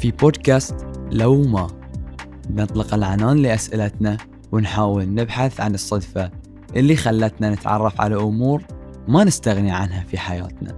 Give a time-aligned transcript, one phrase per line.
[0.00, 1.66] في بودكاست لو ما
[2.50, 4.16] نطلق العنان لأسئلتنا
[4.52, 6.30] ونحاول نبحث عن الصدفة
[6.76, 8.62] اللي خلتنا نتعرف على أمور
[9.08, 10.74] ما نستغني عنها في حياتنا.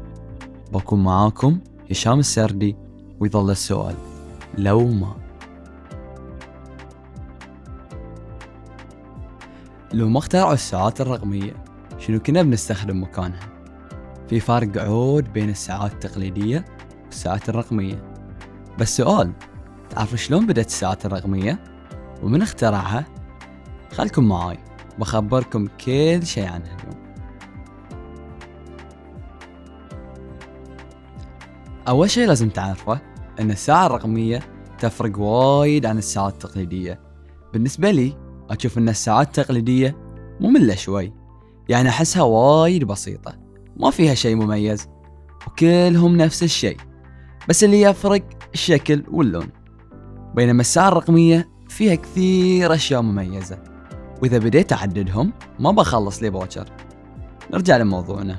[0.72, 1.58] بكون معاكم
[1.90, 2.76] هشام السردي
[3.20, 3.94] ويظل السؤال.
[4.58, 5.16] لو ما
[9.92, 11.64] لو ما اخترعوا الساعات الرقمية
[11.98, 13.48] شنو كنا بنستخدم مكانها؟
[14.28, 16.64] في فرق عود بين الساعات التقليدية
[17.06, 18.17] والساعات الرقمية.
[18.78, 19.32] بس سؤال
[19.90, 21.64] تعرفوا شلون بدأت الساعات الرقمية؟
[22.22, 23.04] ومن اخترعها؟
[23.92, 24.58] خلكم معاي
[24.98, 27.08] بخبركم كل شيء عنها اليوم
[31.88, 33.00] أول شيء لازم تعرفه
[33.40, 34.40] أن الساعة الرقمية
[34.78, 37.00] تفرق وايد عن الساعات التقليدية.
[37.52, 38.16] بالنسبة لي
[38.50, 39.96] أشوف أن الساعات التقليدية
[40.40, 41.12] مملة شوي
[41.68, 43.32] يعني أحسها وايد بسيطة
[43.76, 44.88] ما فيها شيء مميز
[45.46, 46.76] وكلهم نفس الشيء
[47.48, 49.48] بس اللي يفرق الشكل واللون.
[50.34, 53.58] بينما الساعة الرقمية فيها كثير أشياء مميزة
[54.22, 56.68] وإذا بديت أعددهم ما بخلص لي بوشر
[57.52, 58.38] نرجع لموضوعنا.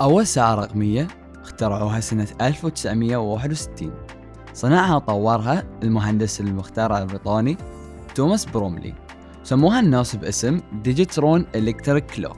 [0.00, 1.08] أول ساعة رقمية
[1.42, 3.92] اخترعوها سنة 1961
[4.54, 7.56] صنعها وطورها المهندس المخترع البريطاني
[8.14, 8.94] توماس بروملي.
[9.42, 12.36] سموها الناس باسم Digitron electric clock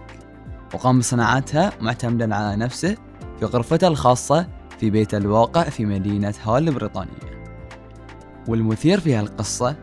[0.74, 2.96] وقام بصناعتها معتمدا على نفسه
[3.40, 4.46] في غرفته الخاصة
[4.78, 7.38] في بيت الواقع في مدينة هال البريطانية.
[8.48, 9.76] والمثير في هالقصة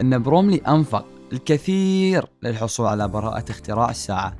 [0.00, 4.36] أن بروملي أنفق الكثير للحصول على براءة اختراع الساعة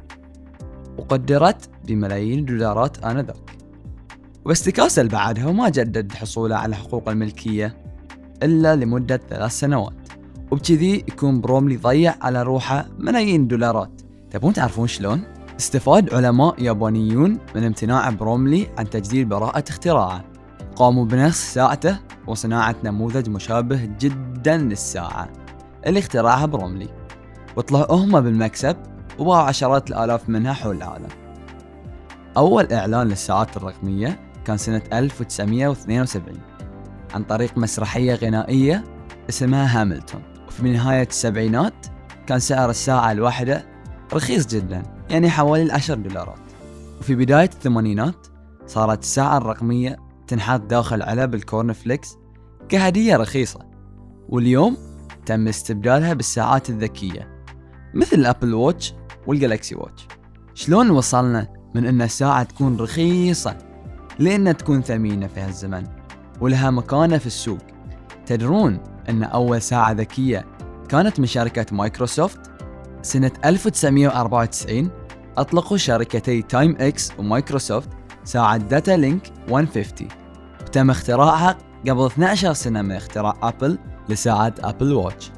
[0.98, 3.36] وقدرت بملايين الدولارات آنذاك.
[4.44, 7.76] وتكاسل اللي بعدها وما جدد حصوله على حقوق الملكية
[8.42, 9.92] إلا لمدة ثلاث سنوات.
[10.50, 14.00] وبكذي يكون بروملي ضيع على روحه ملايين الدولارات.
[14.30, 15.22] تبون تعرفون شلون؟
[15.60, 20.24] استفاد علماء يابانيون من امتناع بروملي عن تجديد براءة اختراعه.
[20.76, 25.28] قاموا بنفس ساعته وصناعة نموذج مشابه جدا للساعة.
[25.86, 26.88] اللي اخترعها بروملي.
[27.56, 28.76] وطلعوا هم بالمكسب
[29.18, 31.08] وباعوا عشرات الآلاف منها حول العالم.
[32.36, 36.38] أول إعلان للساعات الرقمية كان سنة 1972
[37.14, 38.84] عن طريق مسرحية غنائية
[39.28, 40.22] اسمها هاملتون.
[40.48, 41.86] وفي نهاية السبعينات
[42.26, 43.71] كان سعر الساعة الواحدة
[44.14, 46.38] رخيص جدا يعني حوالي العشر دولارات.
[47.00, 48.26] وفي بداية الثمانينات
[48.66, 49.96] صارت الساعة الرقمية
[50.26, 52.16] تنحط داخل علب ال corn flakes
[52.68, 53.60] كهدية رخيصة
[54.28, 54.76] واليوم
[55.26, 57.44] تم استبدالها بالساعات الذكية
[57.94, 58.94] مثل ال Apple Watch
[59.26, 60.06] وال Galaxy Watch.
[60.54, 63.56] شلون وصلنا من أن الساعة تكون رخيصة
[64.18, 65.86] لأنها تكون ثمينة في هالزمن؟
[66.40, 67.58] ولها مكانة في السوق.
[68.26, 68.78] تدرون
[69.08, 70.46] أن أول ساعة ذكية
[70.88, 72.51] كانت من شركة مايكروسوفت
[73.02, 74.90] سنة 1994
[75.38, 77.88] أطلقوا شركتي Timex ومايكروسوفت
[78.24, 80.08] ساعة Datalink 150
[80.60, 81.58] وتم اختراعها
[81.88, 83.78] قبل 12 سنة من اختراع Apple
[84.08, 85.30] لساعة Apple Watch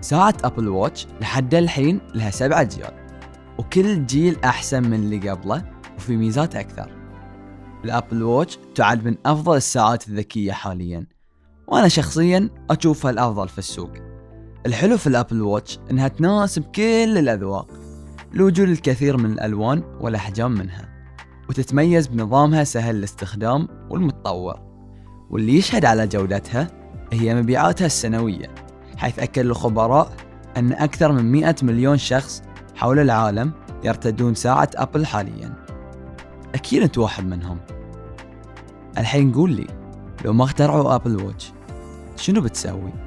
[0.00, 3.06] ساعة Apple Watch لحد الحين لها سبعة أجيال
[3.58, 5.64] وكل جيل أحسن من اللي قبله
[5.96, 6.90] وفي ميزات أكثر.
[7.84, 11.06] ال Apple Watch تعد من أفضل الساعات الذكية حاليا
[11.66, 14.05] وأنا شخصيا أشوفها الأفضل في السوق.
[14.66, 17.68] الحلو في ال Apple Watch إنها تناسب كل الأذواق
[18.32, 20.88] لوجود الكثير من الألوان والأحجام منها
[21.48, 24.60] وتتميز بنظامها سهل الاستخدام والمتطور
[25.30, 26.68] واللي يشهد على جودتها
[27.12, 28.54] هي مبيعاتها السنوية
[28.96, 30.12] حيث أكد الخبراء
[30.56, 32.42] أن أكثر من 100 مليون شخص
[32.74, 33.52] حول العالم
[33.84, 35.54] يرتدون ساعة أبل حاليا
[36.54, 37.58] أكيد أنت واحد منهم
[38.98, 39.66] الحين قول لي
[40.24, 41.52] لو ما اخترعوا أبل واتش
[42.16, 43.05] شنو بتسوي؟